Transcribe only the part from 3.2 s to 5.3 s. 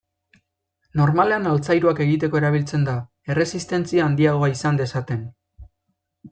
erresistentzia handiagoa izan dezaten.